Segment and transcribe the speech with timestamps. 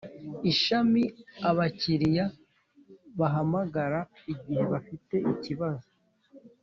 [0.51, 1.03] Ishami
[1.49, 2.25] abakiriya
[3.19, 3.99] bahamagara
[4.33, 5.89] igihe bafite ikibazo